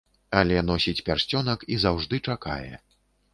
Але 0.39 0.61
носіць 0.69 1.03
пярсцёнак 1.09 1.67
і 1.75 1.79
заўжды 1.85 2.21
чакае. 2.31 2.73